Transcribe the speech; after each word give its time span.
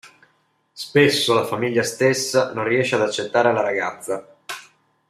Spesso, 0.73 1.35
la 1.35 1.45
famiglia 1.45 1.83
stessa 1.83 2.53
non 2.53 2.63
riesce 2.63 2.95
ad 2.95 3.01
accettare 3.03 3.53
la 3.53 3.61
ragazza. 3.61 4.35